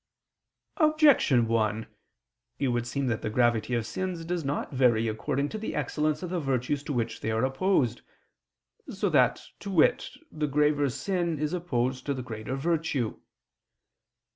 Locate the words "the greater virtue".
12.15-13.19